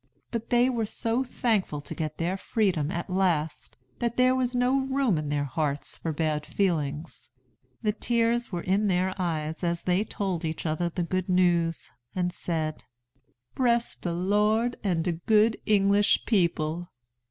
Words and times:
But 0.31 0.49
they 0.49 0.67
were 0.67 0.87
so 0.87 1.23
thankful 1.23 1.79
to 1.81 1.93
get 1.93 2.17
their 2.17 2.35
freedom 2.35 2.89
at 2.89 3.07
last, 3.07 3.77
that 3.99 4.17
there 4.17 4.33
was 4.35 4.55
no 4.55 4.79
room 4.87 5.15
in 5.19 5.29
their 5.29 5.43
hearts 5.43 5.99
for 5.99 6.11
bad 6.11 6.43
feelings. 6.43 7.29
The 7.83 7.91
tears 7.91 8.51
were 8.51 8.63
in 8.63 8.87
their 8.87 9.13
eyes 9.21 9.63
as 9.63 9.83
they 9.83 10.03
told 10.03 10.43
each 10.43 10.65
other 10.65 10.89
the 10.89 11.03
good 11.03 11.29
news, 11.29 11.91
and 12.15 12.33
said, 12.33 12.85
"Bress 13.53 13.95
de 13.95 14.11
Lord 14.11 14.75
and 14.83 15.03
de 15.03 15.11
good 15.11 15.57
English 15.67 16.25
people." 16.25 16.89